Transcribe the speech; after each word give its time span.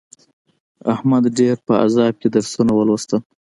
احمد 0.93 1.23
ډېر 1.37 1.55
په 1.65 1.73
عذاب 1.83 2.13
کې 2.21 2.27
درسونه 2.35 2.71
ولوستل. 2.75 3.19